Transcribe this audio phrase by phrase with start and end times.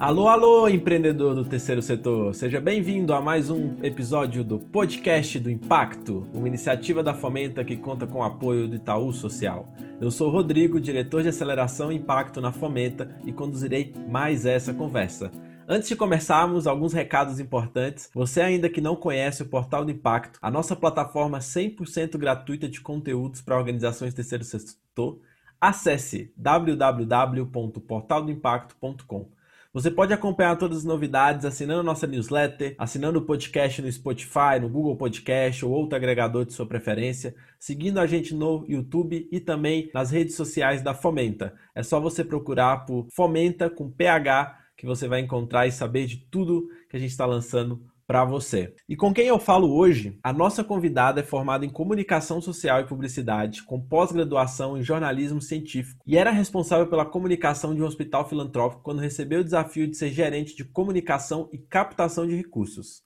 [0.00, 2.32] Alô, alô, empreendedor do terceiro setor.
[2.32, 7.76] Seja bem-vindo a mais um episódio do Podcast do Impacto, uma iniciativa da Fomenta que
[7.76, 9.74] conta com o apoio do Itaú Social.
[10.00, 15.32] Eu sou Rodrigo, diretor de aceleração e impacto na Fomenta e conduzirei mais essa conversa.
[15.66, 18.08] Antes de começarmos, alguns recados importantes.
[18.14, 22.80] Você ainda que não conhece o Portal do Impacto, a nossa plataforma 100% gratuita de
[22.80, 25.18] conteúdos para organizações terceiro setor,
[25.60, 29.36] acesse www.portaldoimpacto.com.
[29.78, 34.68] Você pode acompanhar todas as novidades assinando nossa newsletter, assinando o podcast no Spotify, no
[34.68, 39.88] Google Podcast ou outro agregador de sua preferência, seguindo a gente no YouTube e também
[39.94, 41.54] nas redes sociais da Fomenta.
[41.76, 46.16] É só você procurar por Fomenta com PH que você vai encontrar e saber de
[46.28, 48.74] tudo que a gente está lançando para você.
[48.88, 52.86] E com quem eu falo hoje, a nossa convidada é formada em comunicação social e
[52.86, 58.82] publicidade, com pós-graduação em jornalismo científico, e era responsável pela comunicação de um hospital filantrópico
[58.82, 63.02] quando recebeu o desafio de ser gerente de comunicação e captação de recursos.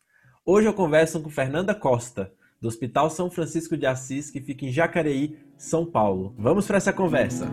[0.47, 4.71] Hoje eu converso com Fernanda Costa, do Hospital São Francisco de Assis, que fica em
[4.71, 6.33] Jacareí, São Paulo.
[6.39, 7.51] Vamos para essa conversa.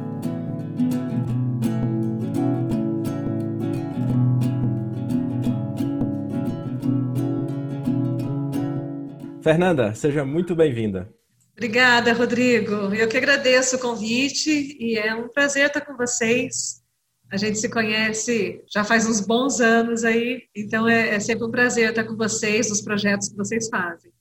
[9.50, 11.12] Fernanda, seja muito bem-vinda.
[11.54, 12.94] Obrigada, Rodrigo.
[12.94, 16.84] Eu que agradeço o convite e é um prazer estar com vocês.
[17.32, 21.50] A gente se conhece já faz uns bons anos aí, então é, é sempre um
[21.50, 24.12] prazer estar com vocês, nos projetos que vocês fazem.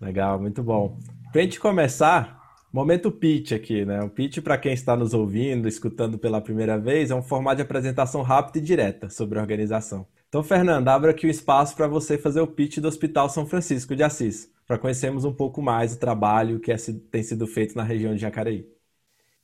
[0.00, 1.00] Legal, muito bom.
[1.32, 2.40] Para a gente começar,
[2.72, 4.04] momento pitch aqui, né?
[4.04, 7.62] O pitch, para quem está nos ouvindo, escutando pela primeira vez, é um formato de
[7.62, 10.06] apresentação rápida e direta sobre a organização.
[10.28, 13.96] Então, Fernanda, abra aqui o espaço para você fazer o pitch do Hospital São Francisco
[13.96, 16.76] de Assis, para conhecermos um pouco mais o trabalho que é,
[17.10, 18.68] tem sido feito na região de Jacareí.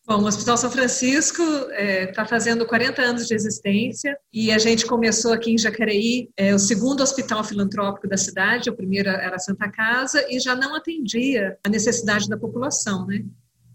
[0.06, 4.58] Bom, o Hospital São Francisco está é, tá fazendo 40 anos de existência e a
[4.58, 9.38] gente começou aqui em Jacareí, é, o segundo hospital filantrópico da cidade, o primeiro era
[9.38, 13.24] Santa Casa e já não atendia a necessidade da população, né?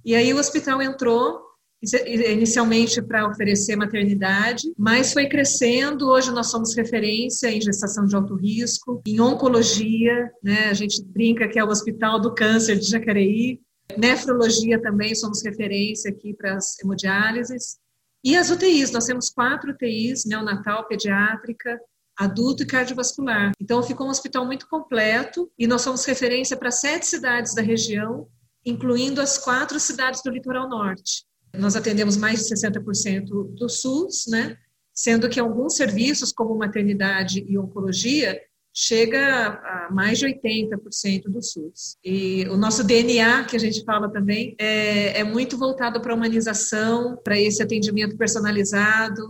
[0.06, 1.49] E aí o hospital entrou
[1.82, 6.10] inicialmente para oferecer maternidade, mas foi crescendo.
[6.10, 10.70] Hoje nós somos referência em gestação de alto risco, em oncologia, né?
[10.70, 13.62] A gente brinca que é o Hospital do Câncer de Jacareí.
[13.98, 17.78] Nefrologia também somos referência aqui para as hemodiálises.
[18.24, 21.80] E as UTIs, nós temos quatro UTIs, neonatal, pediátrica,
[22.18, 23.54] adulto e cardiovascular.
[23.62, 28.28] Então ficou um hospital muito completo e nós somos referência para sete cidades da região,
[28.66, 31.29] incluindo as quatro cidades do litoral norte.
[31.58, 34.58] Nós atendemos mais de 60% do SUS, né?
[34.94, 38.40] Sendo que alguns serviços, como maternidade e oncologia,
[38.74, 41.98] chega a mais de 80% do SUS.
[42.04, 46.16] E o nosso DNA, que a gente fala também, é, é muito voltado para a
[46.16, 49.22] humanização, para esse atendimento personalizado,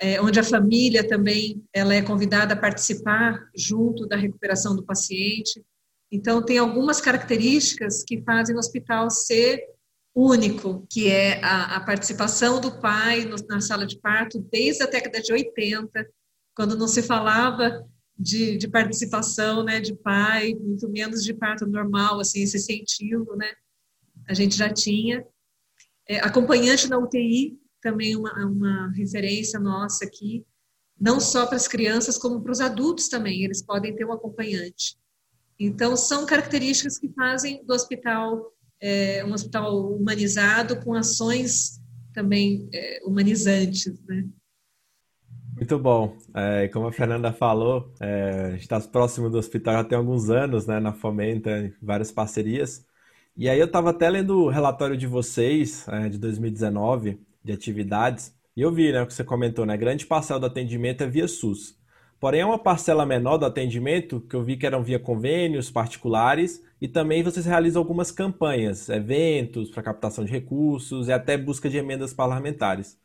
[0.00, 5.64] é, onde a família também ela é convidada a participar junto da recuperação do paciente.
[6.10, 9.62] Então, tem algumas características que fazem o hospital ser
[10.14, 14.86] único, que é a, a participação do pai no, na sala de parto desde a
[14.86, 16.06] década de 80,
[16.54, 17.86] quando não se falava
[18.18, 23.50] de, de, participação né, de pai, muito menos de parto normal, assim, esse incentivo, né?
[24.28, 25.24] A gente já tinha.
[26.06, 30.44] É, acompanhante na UTI, também uma, uma referência nossa aqui,
[31.00, 34.96] não só para as crianças, como para os adultos também, eles podem ter um acompanhante.
[35.58, 38.51] Então, são características que fazem do hospital
[38.82, 41.80] é, um hospital humanizado com ações
[42.12, 44.24] também é, humanizantes, né?
[45.54, 46.16] Muito bom.
[46.34, 50.28] É, como a Fernanda falou, é, a gente está próximo do hospital já tem alguns
[50.28, 52.84] anos, né, na Fomenta, várias parcerias.
[53.36, 58.34] E aí eu estava até lendo o relatório de vocês, é, de 2019, de atividades,
[58.56, 61.28] e eu vi, né, o que você comentou, né, grande parcela do atendimento é via
[61.28, 61.78] SUS.
[62.22, 66.62] Porém, é uma parcela menor do atendimento, que eu vi que eram via convênios particulares,
[66.80, 71.78] e também vocês realizam algumas campanhas, eventos para captação de recursos e até busca de
[71.78, 72.96] emendas parlamentares.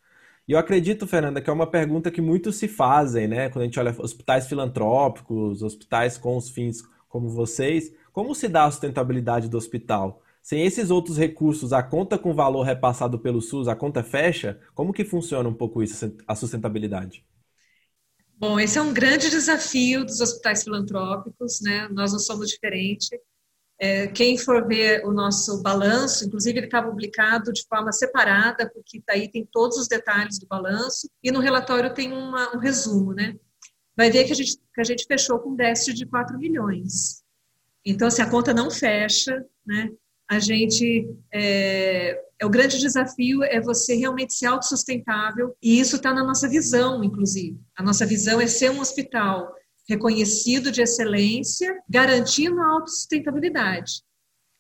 [0.47, 3.49] E eu acredito, Fernanda, que é uma pergunta que muitos se fazem, né?
[3.49, 8.65] Quando a gente olha hospitais filantrópicos, hospitais com os fins como vocês, como se dá
[8.65, 10.21] a sustentabilidade do hospital?
[10.43, 14.59] Sem esses outros recursos, a conta com valor repassado pelo SUS, a conta fecha?
[14.75, 17.25] Como que funciona um pouco isso, a sustentabilidade?
[18.39, 21.87] Bom, esse é um grande desafio dos hospitais filantrópicos, né?
[21.89, 23.09] Nós não somos diferentes.
[23.79, 29.01] É, quem for ver o nosso balanço, inclusive ele está publicado de forma separada, porque
[29.07, 33.35] daí tem todos os detalhes do balanço, e no relatório tem uma, um resumo, né?
[33.95, 37.23] Vai ver que a, gente, que a gente fechou com déficit de 4 milhões.
[37.83, 39.89] Então, se a conta não fecha, né,
[40.29, 46.13] a gente é, é o grande desafio é você realmente ser autossustentável e isso está
[46.13, 47.59] na nossa visão, inclusive.
[47.75, 49.51] A nossa visão é ser um hospital
[49.89, 54.03] reconhecido de excelência, garantindo a autossustentabilidade.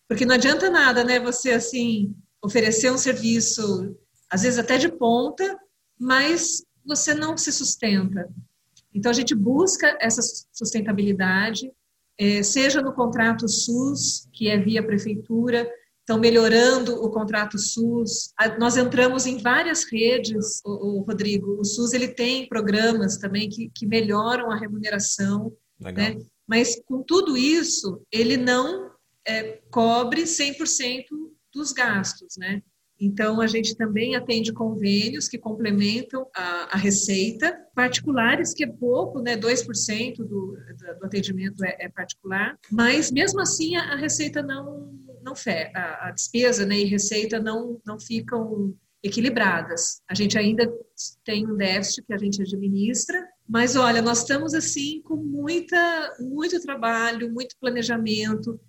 [0.07, 3.95] Porque não adianta nada, né, você assim oferecer um serviço
[4.29, 5.57] às vezes até de ponta,
[5.99, 8.29] mas você não se sustenta.
[8.93, 10.21] Então a gente busca essa
[10.51, 11.71] sustentabilidade,
[12.17, 15.69] é, seja no contrato SUS, que é via prefeitura,
[16.07, 18.33] estão melhorando o contrato SUS.
[18.57, 21.59] Nós entramos em várias redes, o, o Rodrigo.
[21.59, 25.51] O SUS ele tem programas também que, que melhoram a remuneração.
[25.77, 26.17] Né?
[26.47, 28.89] Mas com tudo isso, ele não
[29.27, 31.03] é, cobre 100%
[31.53, 32.61] dos gastos, né?
[32.99, 39.21] Então, a gente também atende convênios que complementam a, a receita, particulares, que é pouco,
[39.21, 39.37] né?
[39.37, 40.25] 2% do,
[40.99, 44.89] do atendimento é, é, particular, mas mesmo assim a, a receita não,
[45.27, 45.35] não
[45.75, 50.01] a, a, despesa né, e receita não, não ficam equilibradas.
[50.09, 50.71] A gente ainda
[51.23, 56.61] tem um déficit que a gente administra, mas olha, nós estamos assim com muita, muito
[56.61, 58.59] trabalho, muito planejamento,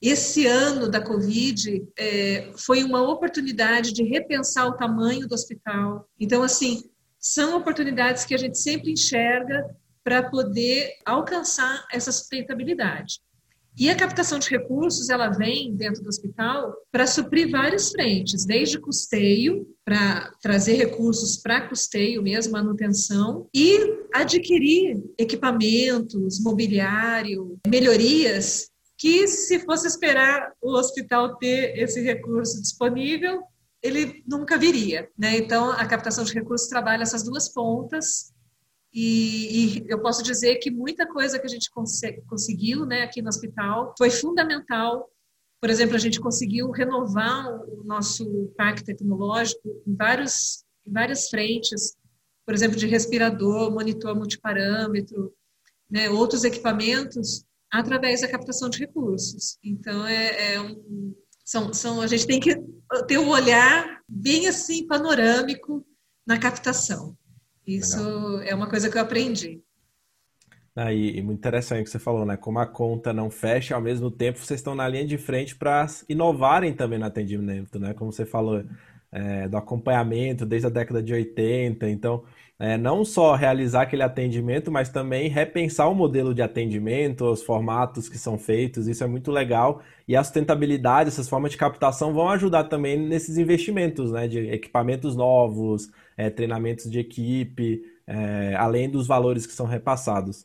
[0.00, 6.08] esse ano da Covid é, foi uma oportunidade de repensar o tamanho do hospital.
[6.20, 6.84] Então, assim,
[7.18, 9.68] são oportunidades que a gente sempre enxerga
[10.04, 13.20] para poder alcançar essa sustentabilidade.
[13.78, 18.80] E a captação de recursos, ela vem dentro do hospital para suprir várias frentes, desde
[18.80, 23.78] custeio, para trazer recursos para custeio mesmo, manutenção, e
[24.12, 33.42] adquirir equipamentos, mobiliário, melhorias que se fosse esperar o hospital ter esse recurso disponível,
[33.80, 35.08] ele nunca viria.
[35.16, 35.38] Né?
[35.38, 38.32] Então, a captação de recursos trabalha essas duas pontas,
[38.92, 41.70] e, e, eu posso dizer que muita coisa que a gente
[42.26, 45.10] conseguiu né, aqui no hospital foi fundamental.
[45.60, 51.96] Por exemplo, a gente conseguiu renovar o nosso parque tecnológico em, vários, em várias frentes,
[52.46, 55.34] por exemplo, de respirador, monitor multiparâmetro,
[55.90, 59.58] né, outros equipamentos através da captação de recursos.
[59.62, 61.14] Então, é, é um,
[61.44, 62.56] são, são, a gente tem que
[63.06, 65.84] ter um olhar bem assim panorâmico
[66.26, 67.16] na captação.
[67.68, 68.42] Isso Legal.
[68.42, 69.62] é uma coisa que eu aprendi.
[70.74, 72.36] Ah, e, e, muito interessante o que você falou, né?
[72.36, 75.86] Como a conta não fecha, ao mesmo tempo vocês estão na linha de frente para
[76.08, 77.92] inovarem também no atendimento, né?
[77.92, 78.64] Como você falou,
[79.12, 81.90] é, do acompanhamento desde a década de 80.
[81.90, 82.24] Então,
[82.58, 88.08] é, não só realizar aquele atendimento, mas também repensar o modelo de atendimento, os formatos
[88.08, 89.82] que são feitos, isso é muito legal.
[90.06, 95.14] E a sustentabilidade, essas formas de captação vão ajudar também nesses investimentos, né, de equipamentos
[95.14, 100.44] novos, é, treinamentos de equipe, é, além dos valores que são repassados.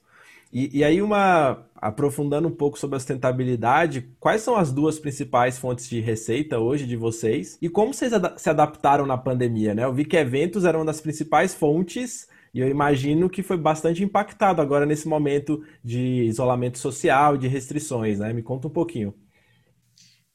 [0.51, 5.57] E, e, aí, uma aprofundando um pouco sobre a sustentabilidade, quais são as duas principais
[5.57, 9.83] fontes de receita hoje de vocês e como vocês ad se adaptaram na pandemia, né?
[9.83, 14.03] Eu vi que eventos eram uma das principais fontes e eu imagino que foi bastante
[14.03, 18.31] impactado agora nesse momento de isolamento social, de restrições, né?
[18.31, 19.13] Me conta um pouquinho.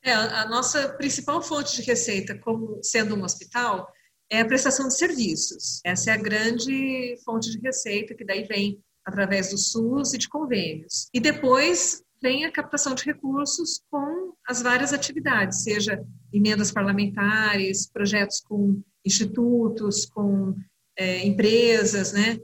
[0.02, 3.88] É, a nossa principal fonte de receita, como sendo um hospital,
[4.30, 5.80] é a prestação de serviços.
[5.84, 10.28] Essa é a grande fonte de receita que daí vem através do SUS e de
[10.28, 11.08] convênios.
[11.14, 18.40] E depois vem a captação de recursos com as várias atividades, seja emendas parlamentares, projetos
[18.40, 20.54] com institutos, com
[20.96, 22.38] é, empresas, né?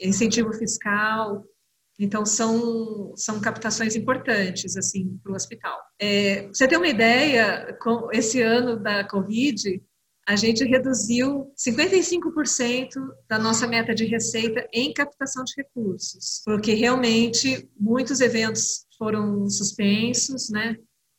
[0.00, 1.44] incentivo fiscal.
[1.98, 5.78] Então, são, são captações importantes, assim, para o hospital.
[6.00, 9.82] É, você tem uma ideia, com esse ano da Covid,
[10.30, 12.92] a gente reduziu 55%
[13.28, 20.48] da nossa meta de receita em captação de recursos, porque realmente muitos eventos foram suspensos,
[20.48, 20.76] né?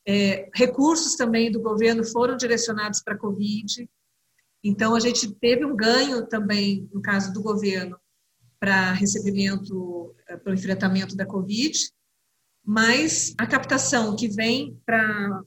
[0.08, 3.86] É, recursos também do governo foram direcionados para a Covid.
[4.64, 7.98] Então, a gente teve um ganho também, no caso do governo,
[8.58, 11.78] para recebimento, eh, para o enfrentamento da Covid,
[12.64, 15.42] mas a captação que vem para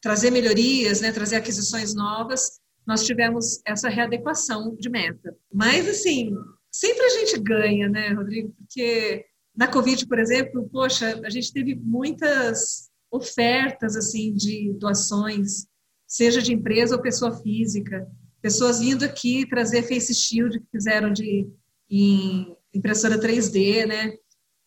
[0.00, 5.36] trazer melhorias, né, trazer aquisições novas, nós tivemos essa readequação de meta.
[5.52, 6.34] Mas, assim,
[6.70, 8.54] sempre a gente ganha, né, Rodrigo?
[8.58, 9.24] Porque
[9.54, 15.66] na Covid, por exemplo, poxa, a gente teve muitas ofertas, assim, de doações,
[16.06, 18.06] seja de empresa ou pessoa física.
[18.40, 21.48] Pessoas vindo aqui trazer face shield que fizeram de
[21.88, 24.14] em impressora 3D, né?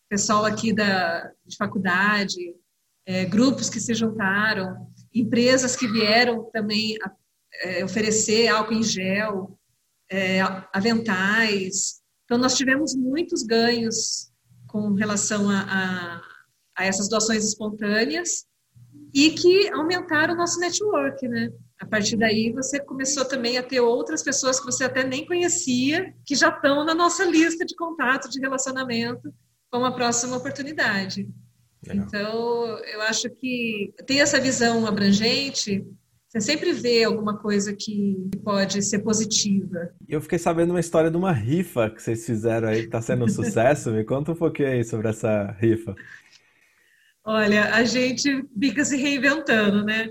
[0.08, 2.54] Pessoal aqui da, de faculdade,
[3.04, 6.96] é, grupos que se juntaram, empresas que vieram também
[7.62, 9.58] é, oferecer álcool em gel,
[10.10, 10.40] é,
[10.72, 12.00] aventais.
[12.24, 14.30] Então, nós tivemos muitos ganhos
[14.66, 16.22] com relação a, a,
[16.76, 18.46] a, essas doações espontâneas
[19.14, 21.50] e que aumentaram o nosso network, né?
[21.78, 26.14] A partir daí, você começou também a ter outras pessoas que você até nem conhecia,
[26.24, 29.32] que já estão na nossa lista de contato, de relacionamento,
[29.70, 31.28] com uma próxima oportunidade.
[31.86, 32.06] Legal.
[32.06, 35.84] Então, eu acho que ter essa visão abrangente
[36.36, 39.90] você sempre vê alguma coisa que pode ser positiva.
[40.06, 43.24] Eu fiquei sabendo uma história de uma rifa que vocês fizeram aí, que está sendo
[43.24, 43.90] um sucesso.
[43.90, 45.96] Me conta um pouquinho aí sobre essa rifa.
[47.24, 50.10] Olha, a gente fica se reinventando, né?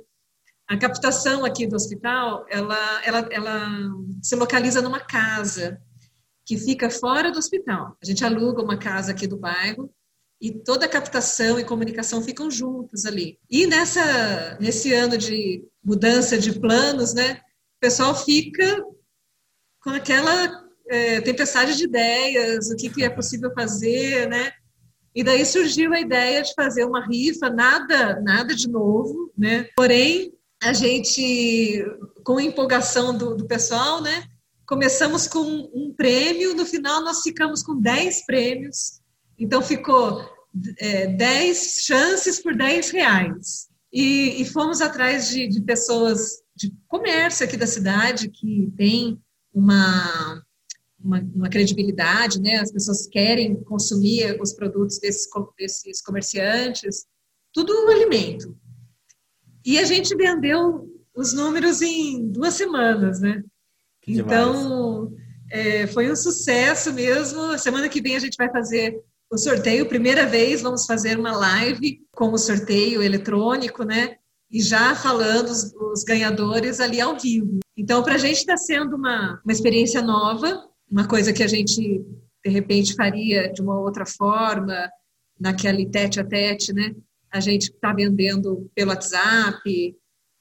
[0.67, 3.69] A captação aqui do hospital, ela, ela, ela
[4.23, 5.79] se localiza numa casa
[6.43, 7.95] que fica fora do hospital.
[8.01, 9.93] A gente aluga uma casa aqui do bairro
[10.45, 13.39] e toda a captação e comunicação ficam juntas ali.
[13.49, 17.41] E nessa nesse ano de mudança de planos, né,
[17.77, 18.85] o pessoal fica
[19.81, 24.51] com aquela é, tempestade de ideias, o que, que é possível fazer, né?
[25.15, 29.67] E daí surgiu a ideia de fazer uma rifa, nada, nada de novo, né?
[29.75, 31.83] Porém, a gente,
[32.23, 34.25] com a empolgação do, do pessoal, né?
[34.67, 39.01] Começamos com um prêmio, no final nós ficamos com 10 prêmios.
[39.39, 40.34] Então ficou
[40.79, 43.67] é, 10 chances por 10 reais.
[43.91, 49.17] E, e fomos atrás de, de, pessoas de comércio aqui da cidade que tem
[49.53, 50.43] uma,
[50.99, 52.55] uma, uma, credibilidade, né?
[52.57, 57.05] As pessoas querem consumir os produtos desses, desses comerciantes,
[57.53, 58.57] tudo um alimento.
[59.65, 63.41] E a gente vendeu os números em duas semanas, né?
[64.07, 65.11] Então,
[65.49, 67.57] é, foi um sucesso mesmo.
[67.57, 69.01] Semana que vem a gente vai fazer
[69.31, 69.87] o sorteio.
[69.87, 74.17] Primeira vez vamos fazer uma live com o sorteio eletrônico, né?
[74.51, 77.59] E já falando os, os ganhadores ali ao vivo.
[77.75, 82.05] Então, para a gente está sendo uma, uma experiência nova, uma coisa que a gente,
[82.43, 84.89] de repente, faria de uma outra forma,
[85.39, 86.95] naquele tete a tete, né?
[87.31, 89.59] A gente está vendendo pelo WhatsApp,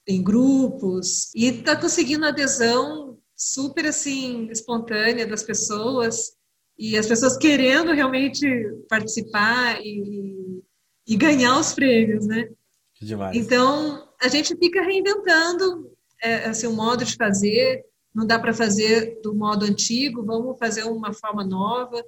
[0.07, 6.34] em grupos, e está conseguindo adesão super, assim, espontânea das pessoas
[6.79, 8.47] e as pessoas querendo realmente
[8.89, 10.63] participar e,
[11.07, 12.49] e ganhar os prêmios, né?
[12.95, 13.37] Que demais.
[13.37, 15.91] Então, a gente fica reinventando
[16.23, 20.85] é, assim, o modo de fazer, não dá para fazer do modo antigo, vamos fazer
[20.85, 22.03] uma forma nova,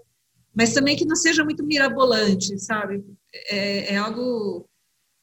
[0.54, 3.04] mas também que não seja muito mirabolante, sabe?
[3.48, 4.68] É, é algo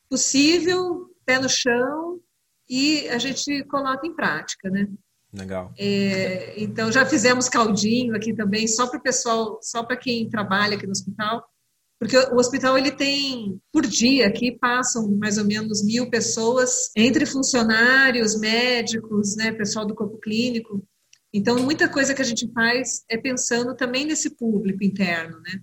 [0.09, 2.19] possível, pé no chão,
[2.69, 4.87] e a gente coloca em prática, né?
[5.33, 5.73] Legal.
[5.79, 10.77] É, então já fizemos caldinho aqui também, só para o pessoal, só para quem trabalha
[10.77, 11.43] aqui no hospital,
[11.99, 17.25] porque o hospital ele tem por dia aqui passam mais ou menos mil pessoas entre
[17.25, 20.85] funcionários, médicos, né, pessoal do corpo clínico.
[21.33, 25.61] Então muita coisa que a gente faz é pensando também nesse público interno, né?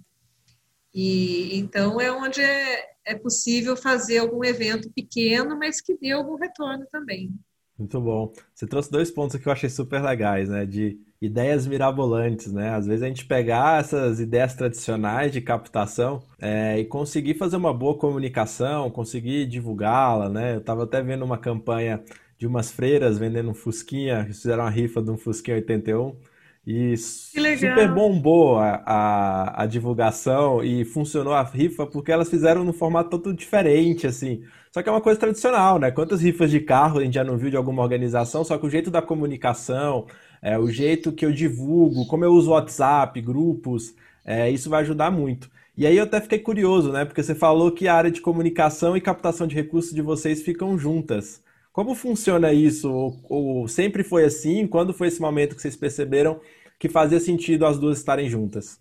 [0.93, 6.35] E então é onde é, é possível fazer algum evento pequeno, mas que dê algum
[6.35, 7.33] retorno também.
[7.81, 8.31] Muito bom.
[8.55, 10.67] Você trouxe dois pontos que eu achei super legais, né?
[10.67, 12.75] De ideias mirabolantes, né?
[12.75, 17.73] Às vezes a gente pegar essas ideias tradicionais de captação é, e conseguir fazer uma
[17.73, 20.57] boa comunicação, conseguir divulgá-la, né?
[20.57, 22.05] Eu estava até vendo uma campanha
[22.39, 26.17] de umas freiras vendendo um Fusquinha, fizeram uma rifa de um Fusquinha 81
[26.67, 32.73] e super bombou a, a, a, divulgação e funcionou a rifa porque elas fizeram num
[32.73, 34.43] formato todo diferente, assim.
[34.71, 35.91] Só que é uma coisa tradicional, né?
[35.91, 38.71] Quantas rifas de carro a gente já não viu de alguma organização, só que o
[38.71, 40.07] jeito da comunicação,
[40.43, 45.11] é, o jeito que eu divulgo, como eu uso WhatsApp, grupos, é, isso vai ajudar
[45.11, 45.51] muito.
[45.77, 47.05] E aí eu até fiquei curioso, né?
[47.05, 50.77] Porque você falou que a área de comunicação e captação de recursos de vocês ficam
[50.79, 51.43] juntas.
[51.81, 52.93] Como funciona isso?
[52.93, 54.67] Ou, ou, sempre foi assim?
[54.67, 56.39] Quando foi esse momento que vocês perceberam
[56.79, 58.79] que fazia sentido as duas estarem juntas?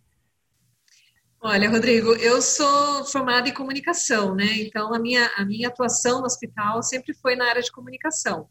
[1.40, 4.48] Olha, Rodrigo, eu sou formada em comunicação, né?
[4.58, 8.50] Então a minha, a minha atuação no hospital sempre foi na área de comunicação.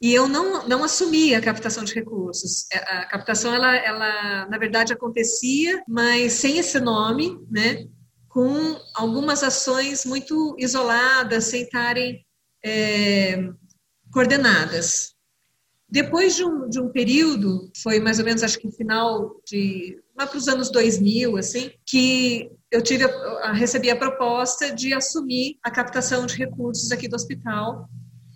[0.00, 2.64] E eu não, não assumi a captação de recursos.
[2.72, 7.86] É, a captação, ela, ela, na verdade, acontecia, mas sem esse nome, né?
[8.26, 12.24] Com algumas ações muito isoladas, sem estarem
[12.64, 13.48] é,
[14.12, 15.14] coordenadas.
[15.88, 19.98] Depois de um, de um período, foi mais ou menos, acho que final de.
[20.16, 25.58] lá para os anos 2000, assim, que eu tive a, recebi a proposta de assumir
[25.62, 27.88] a captação de recursos aqui do hospital,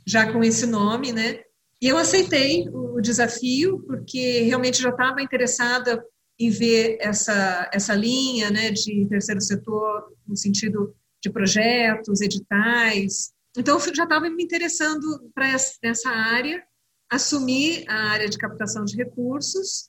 [0.05, 1.41] já com esse nome, né?
[1.81, 6.03] E eu aceitei o desafio, porque realmente já estava interessada
[6.39, 13.79] em ver essa, essa linha né, de terceiro setor, no sentido de projetos, editais, então,
[13.79, 15.49] eu já estava me interessando para
[15.83, 16.63] essa área,
[17.11, 19.89] assumi a área de captação de recursos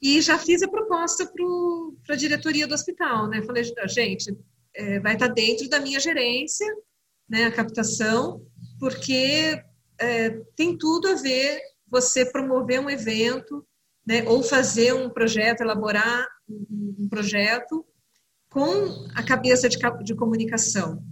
[0.00, 1.30] e já fiz a proposta
[2.04, 3.28] para a diretoria do hospital.
[3.28, 3.42] Né?
[3.42, 4.36] Falei, gente,
[4.74, 6.66] é, vai estar tá dentro da minha gerência,
[7.28, 8.44] né, a captação,
[8.78, 9.60] porque
[9.98, 13.66] é, tem tudo a ver você promover um evento,
[14.06, 17.84] né, ou fazer um projeto, elaborar um, um projeto
[18.50, 18.70] com
[19.14, 21.02] a cabeça de, de comunicação,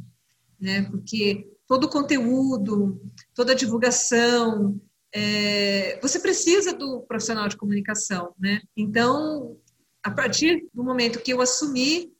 [0.60, 3.00] né, porque todo o conteúdo,
[3.34, 4.80] toda a divulgação,
[5.14, 8.60] é, você precisa do profissional de comunicação, né?
[8.76, 9.56] Então,
[10.02, 12.12] a partir do momento que eu assumi,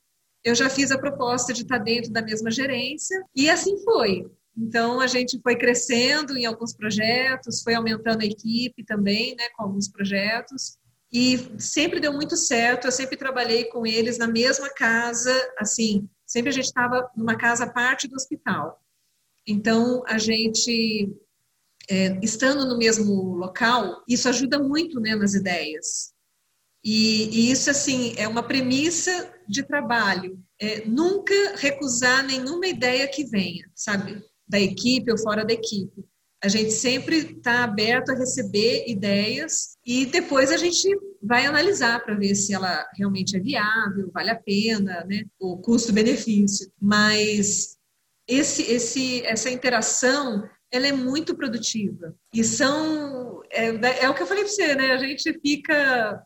[0.43, 4.25] eu já fiz a proposta de estar dentro da mesma gerência e assim foi.
[4.57, 9.63] Então, a gente foi crescendo em alguns projetos, foi aumentando a equipe também, né, com
[9.63, 10.77] alguns projetos.
[11.11, 16.49] E sempre deu muito certo, eu sempre trabalhei com eles na mesma casa, assim, sempre
[16.49, 18.81] a gente estava numa casa parte do hospital.
[19.47, 21.11] Então, a gente,
[21.89, 26.13] é, estando no mesmo local, isso ajuda muito né, nas ideias.
[26.83, 30.39] E, e isso, assim, é uma premissa de trabalho.
[30.59, 34.23] É, nunca recusar nenhuma ideia que venha, sabe?
[34.47, 36.05] Da equipe ou fora da equipe.
[36.43, 40.87] A gente sempre está aberto a receber ideias e depois a gente
[41.21, 45.23] vai analisar para ver se ela realmente é viável, vale a pena, né?
[45.39, 46.71] O custo-benefício.
[46.79, 47.77] Mas
[48.27, 52.15] esse, esse, essa interação ela é muito produtiva.
[52.33, 53.41] E são.
[53.51, 54.91] É, é o que eu falei para você, né?
[54.91, 56.23] A gente fica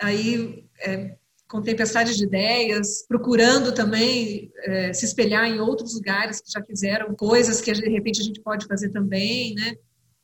[0.00, 1.16] aí é,
[1.48, 7.14] com tempestade de ideias, procurando também é, se espelhar em outros lugares que já fizeram
[7.14, 9.74] coisas que de repente a gente pode fazer também, né?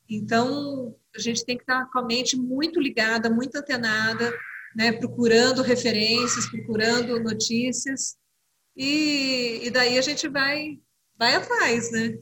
[0.09, 4.33] Então, a gente tem que estar com a mente muito ligada, muito antenada,
[4.75, 4.91] né?
[4.93, 8.17] Procurando referências, procurando notícias.
[8.75, 10.79] E, e daí a gente vai
[11.19, 12.17] vai atrás, né?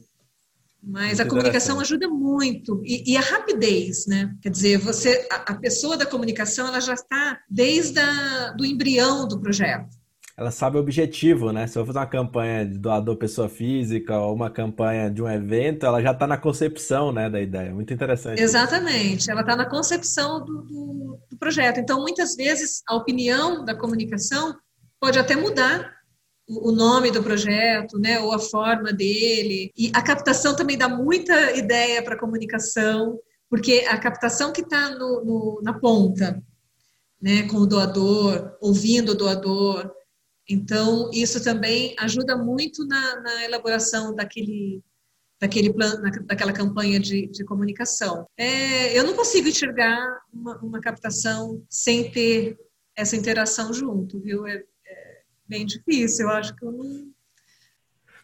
[0.82, 4.34] Mas a comunicação ajuda muito e, e, a rapidez, né?
[4.40, 9.26] Quer dizer, você, a, a pessoa da comunicação, ela já está desde a, do embrião
[9.26, 9.96] do projeto.
[10.36, 11.66] Ela sabe o objetivo, né?
[11.66, 15.84] Se eu fazer uma campanha de doador pessoa física ou uma campanha de um evento,
[15.84, 17.74] ela já está na concepção, né, da ideia.
[17.74, 18.40] Muito interessante.
[18.40, 19.28] Exatamente.
[19.28, 21.80] Ela está na concepção do, do, do projeto.
[21.80, 24.56] Então, muitas vezes a opinião da comunicação
[25.00, 25.97] pode até mudar
[26.48, 29.70] o nome do projeto, né, ou a forma dele.
[29.76, 33.18] E a captação também dá muita ideia para a comunicação,
[33.50, 34.96] porque a captação que está
[35.62, 36.42] na ponta,
[37.20, 39.90] né, com o doador, ouvindo o doador.
[40.48, 44.82] Então, isso também ajuda muito na, na elaboração daquele,
[45.38, 48.26] daquele plano, daquela campanha de, de comunicação.
[48.38, 52.56] É, eu não consigo enxergar uma, uma captação sem ter
[52.96, 54.46] essa interação junto, viu?
[54.46, 54.64] É,
[55.48, 56.26] bem difícil.
[56.26, 57.12] Eu acho que eu não.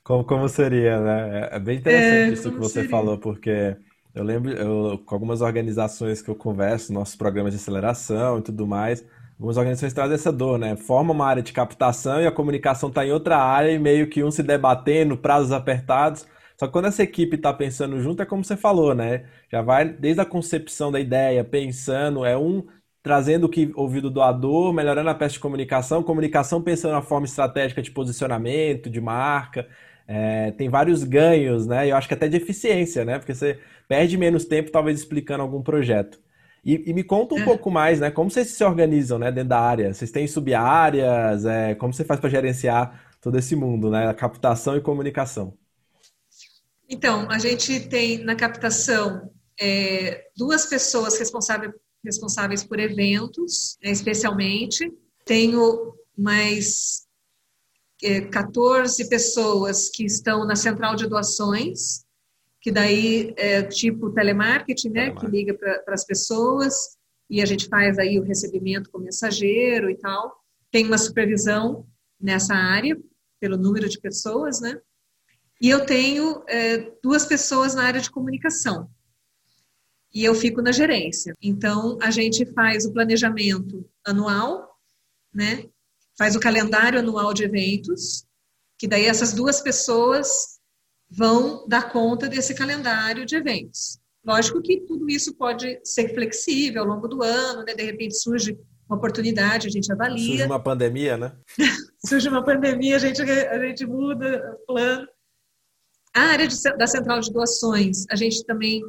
[0.02, 1.48] Como, como seria, né?
[1.52, 2.90] É, é bem interessante é, isso que você seria?
[2.90, 3.76] falou, porque
[4.14, 8.66] eu lembro, eu, com algumas organizações que eu converso, nossos programas de aceleração e tudo
[8.66, 10.76] mais, algumas organizações trazem essa dor, né?
[10.76, 14.22] Forma uma área de captação e a comunicação está em outra área e meio que
[14.22, 16.26] um se debatendo, prazos apertados.
[16.58, 19.24] Só que quando essa equipe está pensando junto, é como você falou, né?
[19.50, 22.64] Já vai desde a concepção da ideia, pensando, é um
[23.04, 27.26] trazendo o que ouviu do doador, melhorando a peça de comunicação, comunicação pensando na forma
[27.26, 29.68] estratégica de posicionamento, de marca.
[30.08, 31.90] É, tem vários ganhos, né?
[31.90, 33.18] Eu acho que até de eficiência, né?
[33.18, 36.18] Porque você perde menos tempo, talvez, explicando algum projeto.
[36.64, 37.44] E, e me conta um é.
[37.44, 38.10] pouco mais, né?
[38.10, 39.30] Como vocês se organizam, né?
[39.30, 39.92] Dentro da área?
[39.92, 41.44] Vocês têm sub-áreas?
[41.44, 44.08] É, como você faz para gerenciar todo esse mundo, né?
[44.08, 45.58] A captação e comunicação.
[46.88, 51.70] Então, a gente tem na captação é, duas pessoas responsáveis
[52.04, 54.92] responsáveis por eventos, né, especialmente.
[55.24, 57.06] Tenho mais
[58.02, 62.04] é, 14 pessoas que estão na central de doações,
[62.60, 65.30] que daí é tipo telemarketing, né, telemarketing.
[65.30, 66.96] que liga para as pessoas
[67.28, 70.36] e a gente faz aí o recebimento com mensageiro e tal.
[70.70, 71.86] Tem uma supervisão
[72.20, 72.96] nessa área
[73.40, 74.80] pelo número de pessoas, né?
[75.60, 78.88] E eu tenho é, duas pessoas na área de comunicação,
[80.14, 81.36] e eu fico na gerência.
[81.42, 84.78] Então, a gente faz o planejamento anual,
[85.34, 85.64] né?
[86.16, 88.24] Faz o calendário anual de eventos,
[88.78, 90.60] que daí essas duas pessoas
[91.10, 93.98] vão dar conta desse calendário de eventos.
[94.24, 97.74] Lógico que tudo isso pode ser flexível ao longo do ano, né?
[97.74, 98.56] De repente surge
[98.88, 100.28] uma oportunidade, a gente avalia.
[100.28, 101.36] Surge uma pandemia, né?
[102.06, 105.08] surge uma pandemia, a gente, a gente muda o plano.
[106.14, 108.80] A área de, da central de doações, a gente também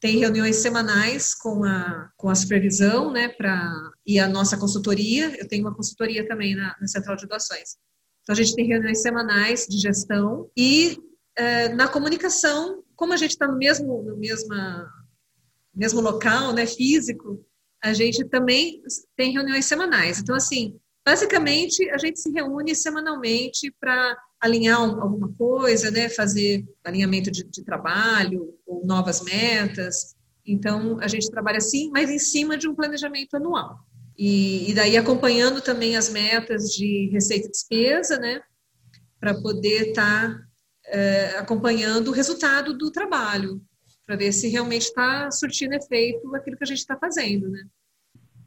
[0.00, 3.72] tem reuniões semanais com a, com a supervisão, né, pra,
[4.06, 7.76] e a nossa consultoria, eu tenho uma consultoria também na, na Central de Doações.
[8.22, 10.98] Então, a gente tem reuniões semanais de gestão e
[11.36, 14.90] é, na comunicação, como a gente está no mesmo, no mesma,
[15.74, 17.44] mesmo local, né, físico,
[17.82, 18.82] a gente também
[19.16, 20.18] tem reuniões semanais.
[20.18, 27.30] Então, assim, basicamente, a gente se reúne semanalmente para alinhar alguma coisa, né, fazer alinhamento
[27.30, 30.14] de, de trabalho ou novas metas.
[30.46, 33.78] Então, a gente trabalha assim, mas em cima de um planejamento anual.
[34.18, 38.40] E, e daí acompanhando também as metas de receita e despesa, né,
[39.18, 40.40] para poder estar tá,
[40.86, 43.60] é, acompanhando o resultado do trabalho,
[44.06, 47.64] para ver se realmente está surtindo efeito aquilo que a gente está fazendo, né.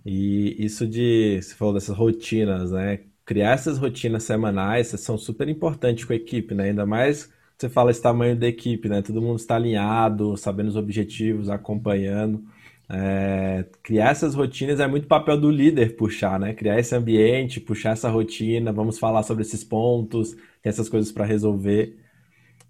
[0.05, 3.01] E isso de, você falou dessas rotinas, né?
[3.29, 6.63] Criar essas rotinas semanais são super importantes com a equipe, né?
[6.69, 9.03] Ainda mais você fala esse tamanho da equipe, né?
[9.03, 12.43] Todo mundo está alinhado, sabendo os objetivos, acompanhando.
[12.89, 16.55] É, criar essas rotinas é muito papel do líder puxar, né?
[16.55, 21.23] Criar esse ambiente, puxar essa rotina, vamos falar sobre esses pontos, tem essas coisas para
[21.23, 21.99] resolver.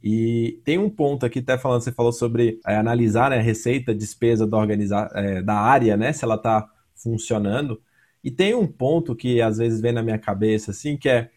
[0.04, 3.96] E tem um ponto aqui, até falando, você falou sobre é, analisar né, a receita,
[3.96, 6.12] despesa da, organiza é, da área, né?
[6.12, 7.82] Se ela está funcionando.
[8.24, 11.30] E tem um ponto que às vezes vem na minha cabeça, assim, que é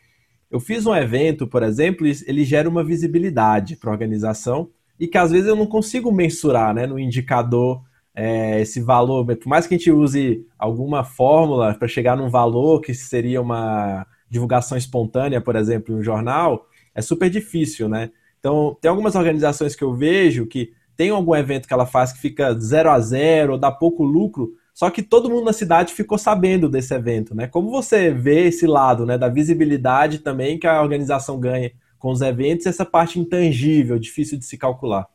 [0.51, 4.69] eu fiz um evento, por exemplo, e ele gera uma visibilidade para a organização
[5.01, 7.83] e que às vezes eu não consigo mensurar né, no indicador
[8.15, 9.25] é, esse valor.
[9.25, 14.07] Por mais que a gente use alguma fórmula para chegar num valor que seria uma
[14.29, 18.11] divulgação espontânea, por exemplo, em um jornal, é super difícil, né?
[18.39, 22.19] Então, tem algumas organizações que eu vejo que tem algum evento que ela faz que
[22.19, 26.17] fica zero a zero ou dá pouco lucro, só que todo mundo na cidade ficou
[26.17, 27.47] sabendo desse evento, né?
[27.47, 32.21] Como você vê esse lado, né, da visibilidade também que a organização ganha com os
[32.21, 35.07] eventos, essa parte intangível, difícil de se calcular?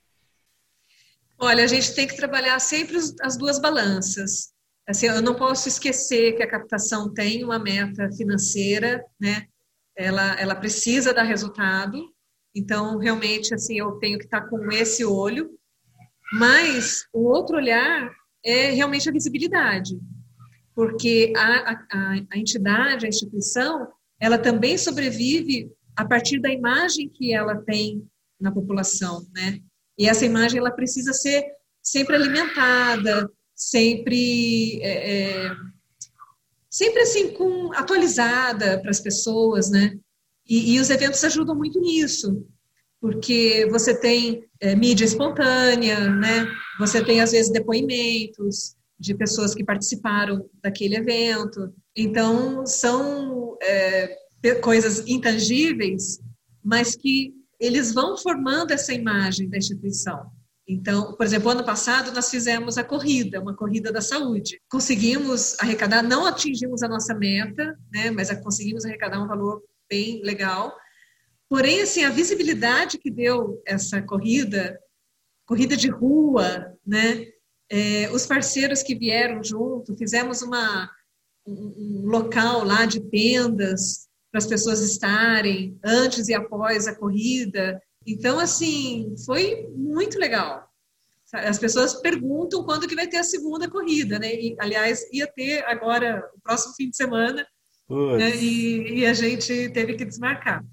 [1.40, 4.54] Olha, a gente tem que trabalhar sempre as duas balanças.
[4.88, 9.48] Assim, eu não posso esquecer que a captação tem uma meta financeira, né?
[9.96, 12.02] Ela, ela precisa dar resultado.
[12.56, 15.50] Então, realmente, assim, eu tenho que estar com esse olho.
[16.32, 18.10] Mas o outro olhar
[18.48, 20.00] é realmente a visibilidade,
[20.74, 23.88] porque a, a, a entidade, a instituição,
[24.20, 28.08] ela também sobrevive a partir da imagem que ela tem
[28.40, 29.60] na população, né?
[29.98, 31.44] E essa imagem ela precisa ser
[31.82, 35.52] sempre alimentada, sempre é, é
[36.70, 39.98] sempre assim com atualizada para as pessoas, né?
[40.48, 42.48] E, e, os eventos ajudam muito nisso,
[43.00, 46.48] porque você tem é, mídia espontânea, né?
[46.80, 51.74] Você tem, às vezes, depoimentos de pessoas que participaram daquele evento.
[51.96, 54.18] Então, são é,
[54.62, 56.20] coisas intangíveis,
[56.64, 60.32] mas que eles vão formando essa imagem da instituição.
[60.68, 64.60] Então, por exemplo, ano passado nós fizemos a corrida, uma corrida da saúde.
[64.70, 70.76] Conseguimos arrecadar, não atingimos a nossa meta, né, mas conseguimos arrecadar um valor bem legal.
[71.50, 74.78] Porém, assim, a visibilidade que deu essa corrida
[75.48, 77.26] corrida de rua, né?
[77.70, 80.90] É, os parceiros que vieram junto, fizemos uma,
[81.46, 87.82] um, um local lá de tendas para as pessoas estarem antes e após a corrida.
[88.06, 90.68] Então, assim, foi muito legal.
[91.34, 94.34] As pessoas perguntam quando que vai ter a segunda corrida, né?
[94.34, 97.46] E, aliás, ia ter agora, o próximo fim de semana,
[98.18, 98.36] né?
[98.36, 100.64] e, e a gente teve que desmarcar.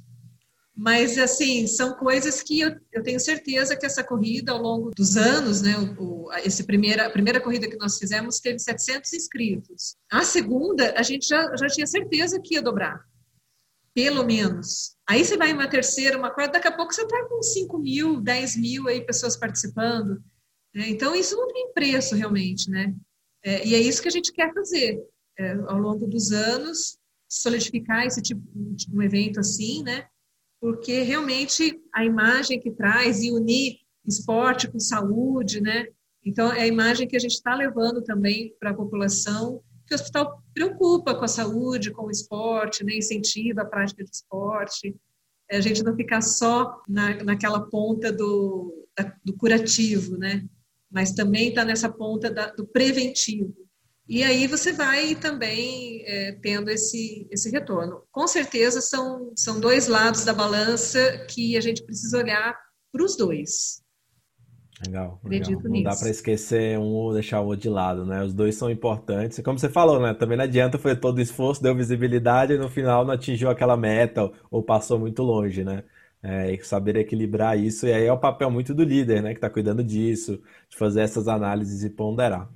[0.76, 5.16] Mas, assim, são coisas que eu, eu, tenho certeza que essa corrida, ao longo dos
[5.16, 9.96] anos, né, o, esse primeira, a primeira corrida que nós fizemos teve 700 inscritos.
[10.10, 13.04] A segunda, a gente já, já tinha certeza que ia dobrar,
[13.94, 14.96] pelo menos.
[15.08, 17.78] Aí você vai em uma terceira, uma quarta, daqui a pouco você está com 5
[17.78, 20.20] mil, 10 mil aí pessoas participando.
[20.74, 20.88] Né?
[20.88, 22.92] Então, isso não tem preço, realmente, né?
[23.44, 25.00] É, e é isso que a gente quer fazer,
[25.38, 28.42] é, ao longo dos anos, solidificar esse tipo
[28.92, 30.08] um evento assim, né?
[30.64, 35.88] Porque realmente a imagem que traz e unir esporte com saúde, né?
[36.24, 39.94] Então, é a imagem que a gente está levando também para a população, que o
[39.94, 42.96] hospital preocupa com a saúde, com o esporte, né?
[42.96, 44.96] incentiva a prática de esporte,
[45.50, 50.48] é a gente não ficar só na, naquela ponta do, da, do curativo, né?
[50.90, 53.54] Mas também está nessa ponta da, do preventivo.
[54.06, 58.02] E aí você vai também é, tendo esse, esse retorno.
[58.12, 62.54] Com certeza são, são dois lados da balança que a gente precisa olhar
[62.92, 63.82] para os dois.
[64.86, 65.52] Legal, legal.
[65.52, 65.84] Não nisso.
[65.84, 68.22] dá para esquecer um ou deixar o outro de lado, né?
[68.22, 69.38] Os dois são importantes.
[69.40, 70.12] Como você falou, né?
[70.12, 73.76] Também não adianta foi todo o esforço, deu visibilidade e no final não atingiu aquela
[73.76, 75.84] meta ou passou muito longe, né?
[76.22, 79.30] É, saber equilibrar isso, e aí é o papel muito do líder, né?
[79.30, 82.50] Que está cuidando disso, de fazer essas análises e ponderar.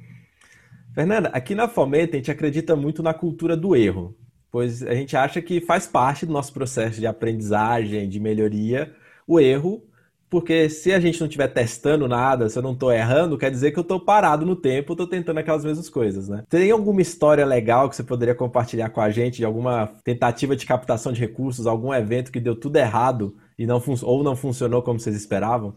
[0.99, 4.19] Fernanda, aqui na Fomenta a gente acredita muito na cultura do erro,
[4.51, 8.93] pois a gente acha que faz parte do nosso processo de aprendizagem, de melhoria,
[9.25, 9.81] o erro,
[10.29, 13.71] porque se a gente não estiver testando nada, se eu não estou errando, quer dizer
[13.71, 16.43] que eu estou parado no tempo, estou tentando aquelas mesmas coisas, né?
[16.49, 20.67] Tem alguma história legal que você poderia compartilhar com a gente de alguma tentativa de
[20.67, 24.99] captação de recursos, algum evento que deu tudo errado e não ou não funcionou como
[24.99, 25.77] vocês esperavam?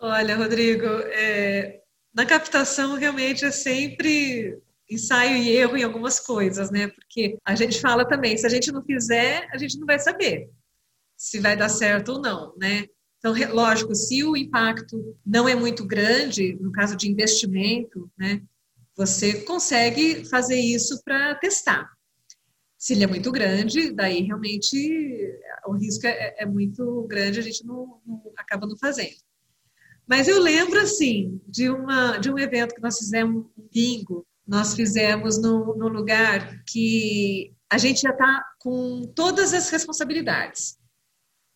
[0.00, 1.82] Olha, Rodrigo, é,
[2.16, 4.58] na captação realmente é sempre
[4.90, 6.88] ensaio e erro em algumas coisas, né?
[6.88, 10.48] Porque a gente fala também, se a gente não fizer, a gente não vai saber
[11.14, 12.86] se vai dar certo ou não, né?
[13.18, 18.42] Então, lógico, se o impacto não é muito grande, no caso de investimento, né,
[18.96, 21.90] você consegue fazer isso para testar.
[22.78, 27.64] Se ele é muito grande, daí realmente o risco é, é muito grande, a gente
[27.64, 29.16] não, não, acaba não fazendo.
[30.06, 34.74] Mas eu lembro, assim, de, uma, de um evento que nós fizemos, um bingo, nós
[34.74, 40.78] fizemos no lugar que a gente já está com todas as responsabilidades.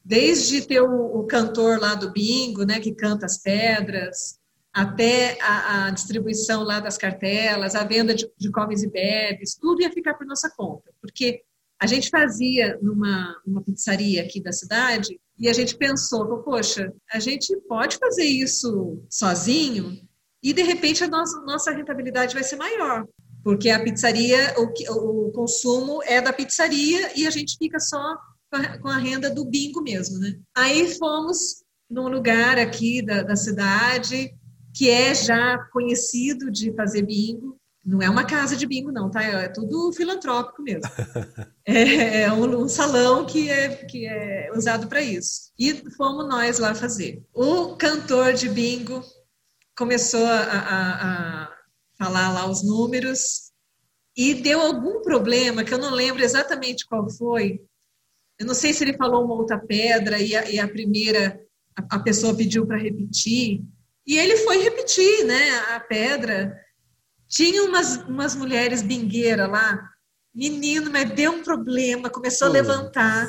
[0.04, 4.38] Desde ter o, o, cantor lá do bingo, né, que canta as pedras,
[4.72, 9.82] até a, a distribuição lá das cartelas, a venda de, de, comes e bebes, tudo
[9.82, 11.42] ia ficar por nossa conta, porque
[11.78, 17.18] a gente fazia numa uma pizzaria aqui da cidade e a gente pensou, poxa, a
[17.18, 19.98] gente pode fazer isso sozinho
[20.42, 23.06] e de repente a nossa, nossa rentabilidade vai ser maior,
[23.42, 28.16] porque a pizzaria, o, o consumo é da pizzaria e a gente fica só
[28.82, 30.38] com a renda do bingo mesmo, né?
[30.54, 34.34] Aí fomos num lugar aqui da, da cidade
[34.74, 37.59] que é já conhecido de fazer bingo.
[37.84, 39.22] Não é uma casa de bingo, não, tá?
[39.22, 40.82] É tudo filantrópico mesmo.
[41.66, 45.52] É, é um, um, salão que é, que é usado para isso.
[45.56, 47.22] E fomos nós lá fazer.
[47.32, 49.04] O cantor de bingo
[49.78, 51.56] começou a, a, a
[51.96, 53.52] falar lá os números
[54.16, 57.60] e deu algum problema, que eu não lembro exatamente qual foi,
[58.40, 61.38] eu não sei se ele falou uma outra pedra e a, e a primeira
[61.76, 63.62] a, a pessoa pediu para repetir.
[64.06, 65.50] E ele foi repetir, né?
[65.74, 66.58] A pedra.
[67.30, 69.78] Tinha umas, umas mulheres bingueiras lá.
[70.34, 73.28] Menino, mas deu um problema, começou a levantar,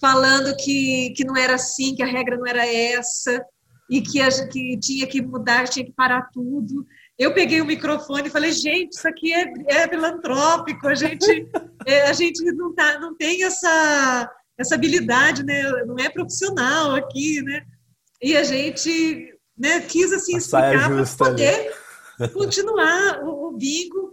[0.00, 3.44] falando que, que não era assim, que a regra não era essa,
[3.90, 6.86] e que, a, que tinha que mudar, tinha que parar tudo.
[7.18, 11.26] Eu peguei o microfone e falei, gente, isso aqui é, é filantrópico, a gente,
[11.86, 15.62] é, a gente não, tá, não tem essa, essa habilidade, né?
[15.84, 17.62] Não é profissional aqui, né?
[18.22, 21.85] E a gente né, quis assim explicar para poder ali.
[22.32, 24.12] Continuar o, o bingo.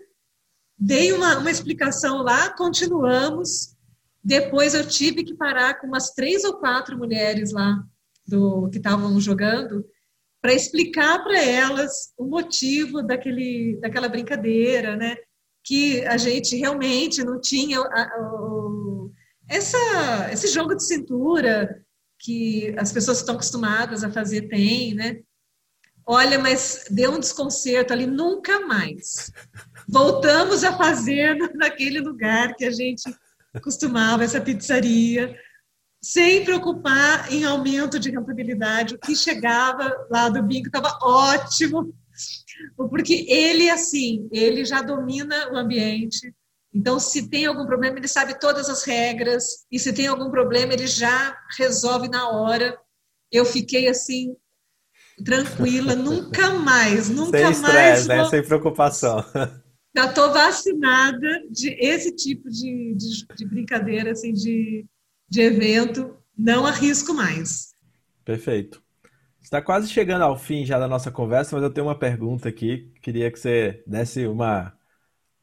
[0.77, 3.75] Dei uma, uma explicação lá, continuamos.
[4.23, 7.83] Depois eu tive que parar com umas três ou quatro mulheres lá
[8.25, 9.85] do que estavam jogando
[10.41, 15.15] para explicar para elas o motivo daquele, daquela brincadeira, né?
[15.63, 18.69] Que a gente realmente não tinha a, a,
[19.47, 21.81] essa, esse jogo de cintura
[22.19, 25.21] que as pessoas estão acostumadas a fazer têm, né?
[26.05, 29.31] Olha, mas deu um desconcerto ali, nunca mais.
[29.87, 33.03] Voltamos a fazer naquele lugar que a gente
[33.61, 35.37] costumava, essa pizzaria,
[36.01, 38.95] sem preocupar em aumento de rentabilidade.
[38.95, 41.93] O que chegava lá do bingo estava ótimo,
[42.75, 46.33] porque ele, assim, ele já domina o ambiente,
[46.73, 50.73] então, se tem algum problema, ele sabe todas as regras, e se tem algum problema,
[50.73, 52.75] ele já resolve na hora.
[53.31, 54.35] Eu fiquei assim,
[55.23, 58.07] tranquila, nunca mais, nunca Sem mais.
[58.07, 58.25] Né?
[58.25, 59.23] Sem preocupação.
[59.95, 64.85] Já estou vacinada de esse tipo de, de, de brincadeira, assim, de,
[65.29, 67.73] de evento, não arrisco mais.
[68.25, 68.81] Perfeito.
[69.39, 72.91] Está quase chegando ao fim já da nossa conversa, mas eu tenho uma pergunta aqui.
[73.03, 74.73] Queria que você desse uma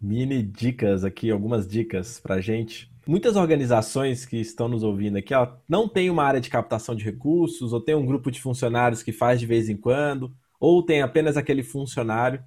[0.00, 2.90] mini dicas aqui, algumas dicas para gente.
[3.10, 7.04] Muitas organizações que estão nos ouvindo aqui, ó, não tem uma área de captação de
[7.04, 11.02] recursos, ou tem um grupo de funcionários que faz de vez em quando, ou tem
[11.02, 12.40] apenas aquele funcionário.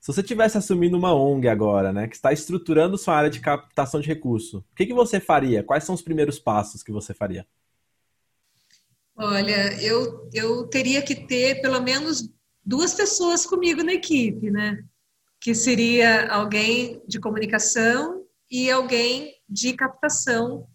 [0.00, 4.00] Se você tivesse assumindo uma ONG agora, né, que está estruturando sua área de captação
[4.00, 5.64] de recurso, o que, que você faria?
[5.64, 7.44] Quais são os primeiros passos que você faria?
[9.16, 12.30] Olha, eu, eu teria que ter pelo menos
[12.64, 14.84] duas pessoas comigo na equipe, né?
[15.40, 20.66] que seria alguém de comunicação e alguém de captação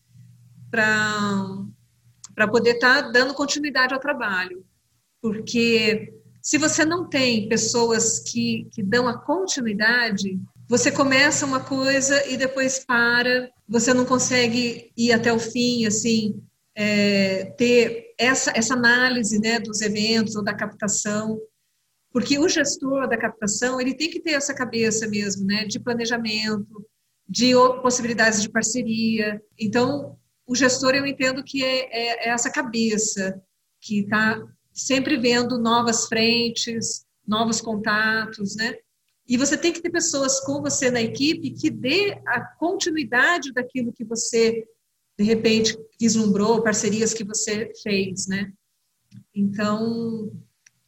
[0.70, 4.66] para poder estar tá dando continuidade ao trabalho.
[5.22, 12.26] Porque se você não tem pessoas que, que dão a continuidade, você começa uma coisa
[12.28, 16.42] e depois para, você não consegue ir até o fim, assim,
[16.76, 21.40] é, ter essa, essa análise né, dos eventos ou da captação.
[22.12, 26.86] Porque o gestor da captação, ele tem que ter essa cabeça mesmo, né, de planejamento,
[27.30, 29.40] de possibilidades de parceria.
[29.58, 33.40] Então, o gestor, eu entendo que é, é, é essa cabeça
[33.80, 34.42] que está
[34.74, 38.76] sempre vendo novas frentes, novos contatos, né?
[39.28, 43.94] E você tem que ter pessoas com você na equipe que dê a continuidade daquilo
[43.94, 44.66] que você,
[45.18, 48.52] de repente, vislumbrou, parcerias que você fez, né?
[49.36, 50.32] Então,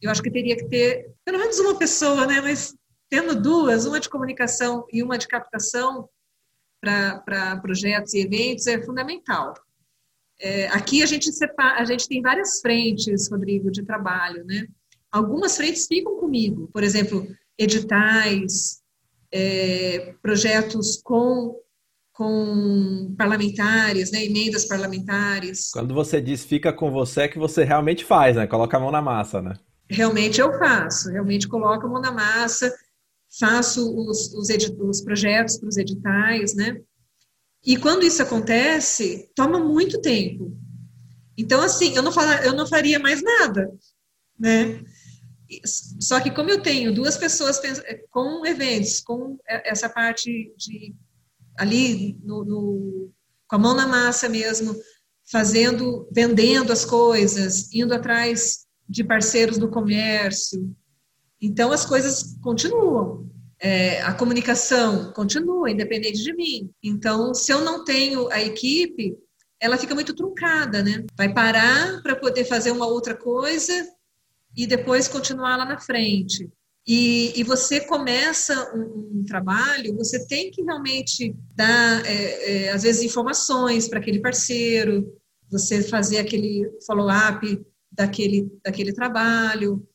[0.00, 2.40] eu acho que teria que ter pelo menos uma pessoa, né?
[2.40, 2.74] Mas
[3.08, 6.08] tendo duas, uma de comunicação e uma de captação
[6.82, 9.54] para projetos e eventos, é fundamental.
[10.40, 14.66] É, aqui a gente, separa, a gente tem várias frentes, Rodrigo, de trabalho, né?
[15.10, 17.24] Algumas frentes ficam comigo, por exemplo,
[17.56, 18.82] editais,
[19.30, 21.54] é, projetos com,
[22.12, 25.70] com parlamentares, né, emendas parlamentares.
[25.72, 28.46] Quando você diz fica com você, é que você realmente faz, né?
[28.48, 29.54] Coloca a mão na massa, né?
[29.88, 32.74] Realmente eu faço, realmente coloco a mão na massa,
[33.38, 36.80] faço os, os, os projetos para os editais, né?
[37.64, 40.56] E quando isso acontece, toma muito tempo.
[41.36, 43.72] Então, assim, eu não, fala, eu não faria mais nada,
[44.38, 44.82] né?
[46.00, 47.60] Só que como eu tenho duas pessoas
[48.10, 50.94] com eventos, com essa parte de
[51.56, 53.12] ali no, no,
[53.46, 54.74] com a mão na massa mesmo,
[55.30, 60.74] fazendo, vendendo as coisas, indo atrás de parceiros do comércio.
[61.42, 63.28] Então as coisas continuam.
[63.58, 66.70] É, a comunicação continua, independente de mim.
[66.82, 69.16] Então, se eu não tenho a equipe,
[69.60, 71.04] ela fica muito truncada, né?
[71.16, 73.72] Vai parar para poder fazer uma outra coisa
[74.56, 76.50] e depois continuar lá na frente.
[76.86, 82.82] E, e você começa um, um, trabalho, você tem que realmente dar, é, é, às
[82.82, 85.16] vezes, informações para aquele parceiro,
[85.48, 89.86] você fazer aquele follow-up daquele, daquele trabalho.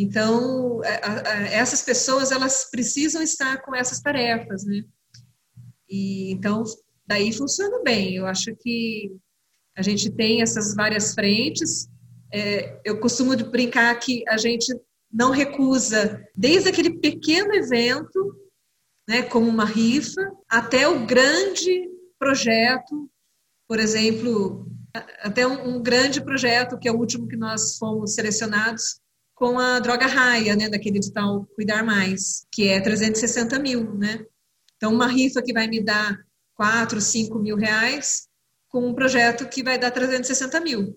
[0.00, 4.82] Então, a, a, essas pessoas, elas precisam estar com essas tarefas, né?
[5.88, 6.64] E, então,
[7.06, 8.14] daí funciona bem.
[8.14, 9.12] Eu acho que
[9.76, 11.88] a gente tem essas várias frentes,
[12.32, 14.72] é, eu costumo brincar que a gente
[15.12, 18.36] não recusa, desde aquele pequeno evento,
[19.08, 23.10] né, como uma rifa, até o grande projeto,
[23.66, 24.66] por exemplo,
[25.20, 29.00] até um, um, grande projeto, que é o último que nós fomos selecionados,
[29.40, 34.22] com a droga raia, né, daquele edital Cuidar Mais, que é 360 mil, né?
[34.76, 36.14] Então, uma rifa que vai me dar
[36.56, 38.28] 4, 5 mil reais,
[38.68, 40.94] com um projeto que vai dar 360 mil.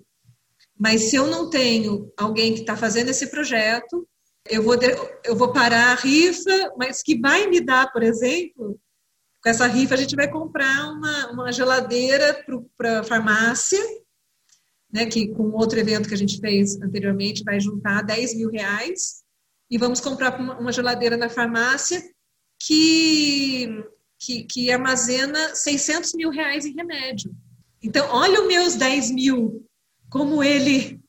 [0.77, 4.06] Mas se eu não tenho alguém que está fazendo esse projeto,
[4.49, 4.75] eu vou,
[5.23, 8.77] eu vou parar a rifa, mas que vai me dar, por exemplo,
[9.41, 12.45] com essa rifa a gente vai comprar uma, uma geladeira
[12.77, 13.79] para a farmácia,
[14.93, 19.23] né, que com outro evento que a gente fez anteriormente vai juntar 10 mil reais,
[19.69, 21.99] e vamos comprar uma, geladeira na farmácia
[22.60, 23.67] que,
[24.19, 27.36] que, que armazena 600 mil reais em remédio.
[27.82, 29.65] Então, olha os meus 10 mil
[30.10, 31.01] como ele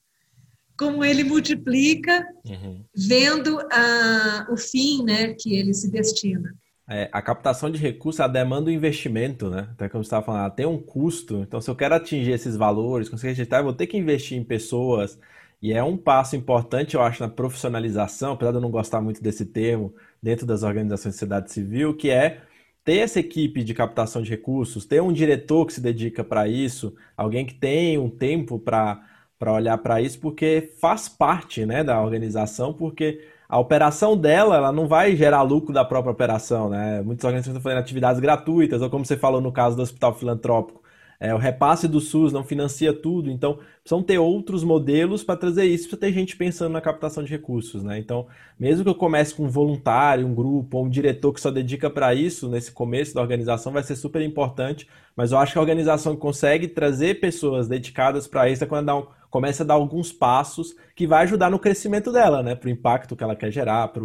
[0.76, 2.84] como ele multiplica, uhum.
[2.96, 6.52] vendo a, o fim né, que ele se destina.
[6.86, 9.68] É, a captação de recursos, a demanda do investimento, né?
[9.72, 11.38] Até como você estava falando, tem um custo.
[11.42, 14.44] Então, se eu quero atingir esses valores, conseguir acreditar, eu vou ter que investir em
[14.44, 15.18] pessoas.
[15.62, 19.22] E é um passo importante, eu acho, na profissionalização, apesar de eu não gostar muito
[19.22, 22.42] desse termo, dentro das organizações de sociedade civil, que é
[22.84, 26.94] ter essa equipe de captação de recursos, ter um diretor que se dedica para isso,
[27.16, 29.00] alguém que tem um tempo para
[29.40, 34.88] olhar para isso, porque faz parte né, da organização, porque a operação dela ela não
[34.88, 36.68] vai gerar lucro da própria operação.
[36.68, 37.00] Né?
[37.02, 40.82] Muitas organizações estão fazendo atividades gratuitas, ou como você falou no caso do Hospital Filantrópico,
[41.20, 45.66] é, o repasse do SUS não financia tudo, então precisam ter outros modelos para trazer
[45.66, 47.84] isso, para ter gente pensando na captação de recursos.
[47.84, 47.96] Né?
[47.96, 48.26] Então,
[48.58, 51.88] mesmo que eu comece com um voluntário, um grupo, ou um diretor que só dedica
[51.88, 55.62] para isso nesse começo da organização, vai ser super importante, mas eu acho que a
[55.62, 60.12] organização consegue trazer pessoas dedicadas para isso é quando dá um, começa a dar alguns
[60.12, 62.54] passos que vai ajudar no crescimento dela, né?
[62.54, 64.04] para o impacto que ela quer gerar, para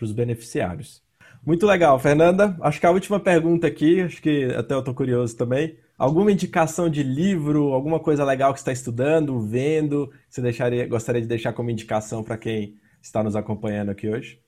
[0.00, 1.00] os beneficiários.
[1.46, 2.56] Muito legal, Fernanda.
[2.60, 5.78] Acho que a última pergunta aqui, acho que até eu estou curioso também.
[5.96, 11.28] Alguma indicação de livro, alguma coisa legal que está estudando, vendo, você deixaria, gostaria de
[11.28, 14.40] deixar como indicação para quem está nos acompanhando aqui hoje?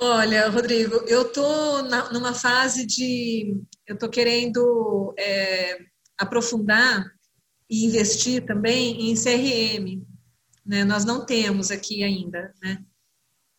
[0.00, 3.60] Olha, Rodrigo, eu estou numa fase de.
[3.86, 5.78] Eu estou querendo é,
[6.16, 7.15] aprofundar
[7.68, 10.04] e investir também em CRM.
[10.64, 10.84] Né?
[10.84, 12.54] Nós não temos aqui ainda.
[12.62, 12.84] Né?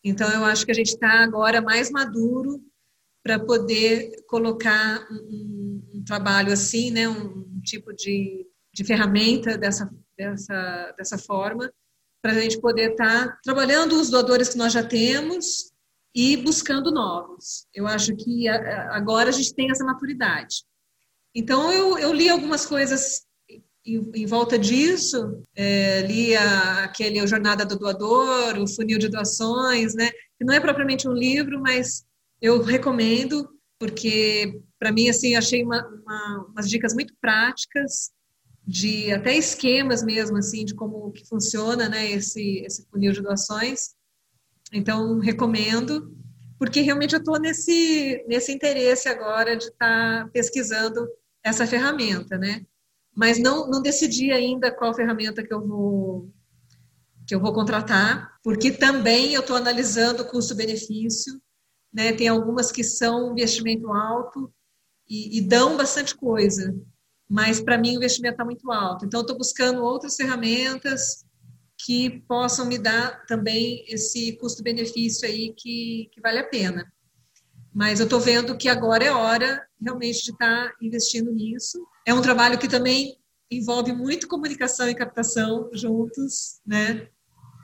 [0.04, 2.62] Então, eu acho que a gente está agora mais maduro
[3.22, 10.94] para poder colocar um, um, trabalho assim, né, um tipo de, de ferramenta dessa, dessa,
[10.96, 11.70] dessa forma,
[12.22, 15.72] para a gente poder estar tá trabalhando os doadores que nós já temos
[16.14, 17.66] e buscando novos.
[17.74, 20.64] Eu acho que agora a gente tem essa maturidade.
[21.34, 23.27] Então, eu, eu li algumas coisas
[23.96, 29.94] em, volta disso, é, li a, aquele a Jornada do Doador, o Funil de Doações,
[29.94, 30.10] né?
[30.38, 32.04] Que não é propriamente um livro, mas
[32.40, 38.12] eu recomendo, porque para mim, assim, achei uma, uma, umas dicas muito práticas,
[38.68, 43.94] de até esquemas mesmo, assim, de como que funciona, né, esse, esse funil de doações.
[44.70, 46.14] Então, recomendo,
[46.58, 51.08] porque realmente eu estou nesse, nesse interesse agora de estar tá pesquisando
[51.42, 52.66] essa ferramenta, né?
[53.18, 56.32] Mas não, não decidi ainda qual ferramenta que eu vou
[57.26, 61.38] que eu vou contratar, porque também eu estou analisando custo-benefício,
[61.92, 62.12] né?
[62.12, 64.50] Tem algumas que são investimento alto
[65.06, 66.74] e, e dão bastante coisa,
[67.28, 69.04] mas para mim o investimento está muito alto.
[69.04, 71.26] Então, estou buscando outras ferramentas
[71.76, 76.90] que possam me dar também esse custo-benefício aí que, que vale a pena.
[77.74, 81.78] Mas eu estou vendo que agora é hora realmente de estar tá investindo nisso.
[82.08, 83.18] É um trabalho que também
[83.50, 87.06] envolve muito comunicação e captação juntos, né?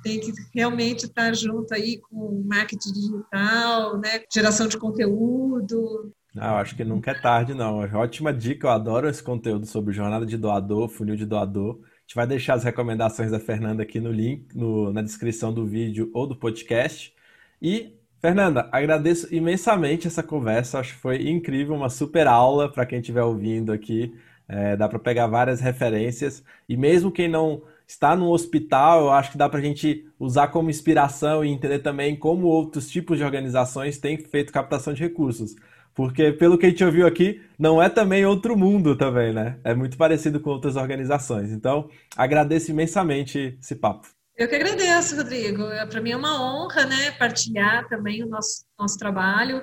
[0.03, 4.21] Tem que realmente estar junto aí com marketing digital, né?
[4.31, 6.13] Geração de conteúdo.
[6.35, 7.79] Não, acho que nunca é tarde, não.
[7.79, 11.81] Ótima dica, eu adoro esse conteúdo sobre jornada de doador, funil de doador.
[11.83, 15.65] A gente vai deixar as recomendações da Fernanda aqui no link, no, na descrição do
[15.67, 17.15] vídeo ou do podcast.
[17.63, 22.99] E Fernanda, agradeço imensamente essa conversa, acho que foi incrível, uma super aula para quem
[22.99, 24.15] estiver ouvindo aqui.
[24.49, 29.33] É, dá para pegar várias referências e mesmo quem não está no hospital, eu acho
[29.33, 33.25] que dá para a gente usar como inspiração e entender também como outros tipos de
[33.25, 35.55] organizações têm feito captação de recursos.
[35.95, 39.61] Porque, pelo que a gente ouviu aqui, não é também outro mundo também, né?
[39.63, 41.53] É muito parecido com outras organizações.
[41.53, 44.09] Então, agradeço imensamente esse papo.
[44.37, 45.63] Eu que agradeço, Rodrigo.
[45.63, 49.63] É, Para mim é uma honra, né, partilhar também o nosso, nosso trabalho.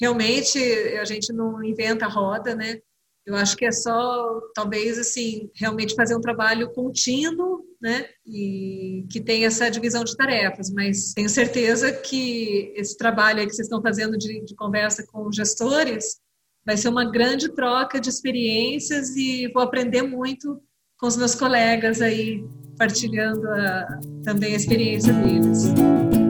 [0.00, 0.58] Realmente,
[1.00, 2.78] a gente não inventa roda, né?
[3.24, 8.06] Eu acho que é só, talvez, assim, realmente fazer um trabalho contínuo, né?
[8.26, 10.70] E que tenha essa divisão de tarefas.
[10.70, 15.30] Mas tenho certeza que esse trabalho aí que vocês estão fazendo de, de conversa com
[15.30, 16.20] gestores
[16.64, 20.60] vai ser uma grande troca de experiências e vou aprender muito
[20.98, 22.44] com os meus colegas aí
[22.78, 26.21] partilhando a, também a experiência deles.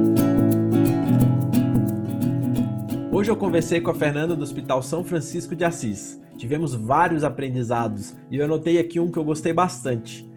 [3.23, 6.21] Hoje eu conversei com a Fernanda do Hospital São Francisco de Assis.
[6.37, 10.29] Tivemos vários aprendizados e eu anotei aqui um que eu gostei bastante.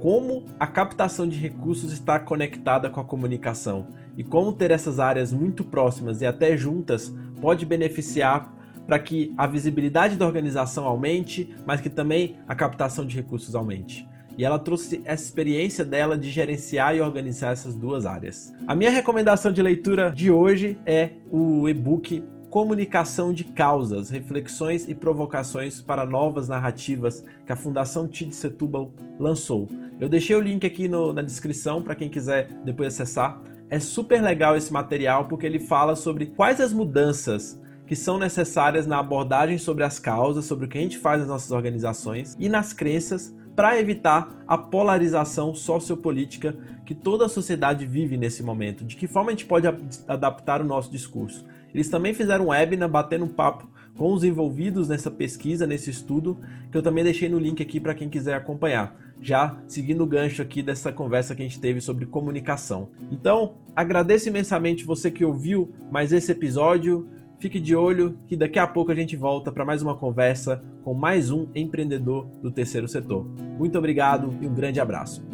[0.00, 3.86] Como a captação de recursos está conectada com a comunicação
[4.16, 8.52] e como ter essas áreas muito próximas e até juntas pode beneficiar
[8.88, 14.04] para que a visibilidade da organização aumente, mas que também a captação de recursos aumente
[14.36, 18.52] e ela trouxe essa experiência dela de gerenciar e organizar essas duas áreas.
[18.66, 22.22] A minha recomendação de leitura de hoje é o e-book
[22.52, 29.68] Comunicação de Causas, Reflexões e Provocações para Novas Narrativas que a Fundação Tid Setúbal lançou.
[29.98, 33.40] Eu deixei o link aqui no, na descrição para quem quiser depois acessar.
[33.70, 38.86] É super legal esse material porque ele fala sobre quais as mudanças que são necessárias
[38.86, 42.50] na abordagem sobre as causas, sobre o que a gente faz nas nossas organizações e
[42.50, 48.84] nas crenças para evitar a polarização sociopolítica que toda a sociedade vive nesse momento.
[48.84, 49.66] De que forma a gente pode
[50.08, 51.44] adaptar o nosso discurso?
[51.74, 56.38] Eles também fizeram um webinar batendo um papo com os envolvidos nessa pesquisa, nesse estudo,
[56.70, 58.96] que eu também deixei no link aqui para quem quiser acompanhar.
[59.20, 62.90] Já seguindo o gancho aqui dessa conversa que a gente teve sobre comunicação.
[63.10, 67.08] Então, agradeço imensamente você que ouviu mais esse episódio.
[67.42, 70.94] Fique de olho que daqui a pouco a gente volta para mais uma conversa com
[70.94, 73.26] mais um empreendedor do terceiro setor.
[73.58, 75.26] Muito obrigado e um grande abraço.